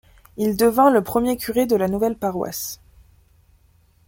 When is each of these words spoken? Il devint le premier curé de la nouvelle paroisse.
Il 0.35 0.57
devint 0.57 0.89
le 0.89 1.03
premier 1.03 1.37
curé 1.37 1.67
de 1.67 1.75
la 1.75 1.87
nouvelle 1.87 2.17
paroisse. 2.17 2.79